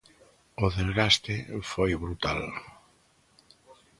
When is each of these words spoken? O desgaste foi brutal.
O 0.63 0.65
desgaste 0.77 1.35
foi 1.71 1.91
brutal. 2.03 2.41